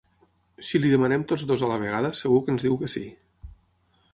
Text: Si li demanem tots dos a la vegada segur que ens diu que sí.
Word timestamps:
Si 0.69 0.79
li 0.81 0.89
demanem 0.93 1.25
tots 1.31 1.43
dos 1.51 1.65
a 1.67 1.69
la 1.73 1.77
vegada 1.83 2.11
segur 2.23 2.41
que 2.49 2.51
ens 2.55 2.67
diu 2.69 2.79
que 2.81 2.91
sí. 2.95 3.05